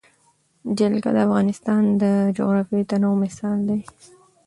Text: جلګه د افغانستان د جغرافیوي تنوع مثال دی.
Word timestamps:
جلګه 0.77 1.09
د 1.13 1.17
افغانستان 1.27 1.81
د 2.01 2.03
جغرافیوي 2.37 2.83
تنوع 2.91 3.15
مثال 3.23 3.57
دی. 3.69 3.79